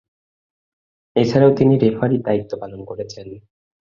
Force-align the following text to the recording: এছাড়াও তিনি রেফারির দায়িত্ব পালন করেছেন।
এছাড়াও 1.15 1.51
তিনি 1.55 1.73
রেফারির 1.77 2.21
দায়িত্ব 2.21 2.51
পালন 2.61 2.81
করেছেন। 2.85 3.27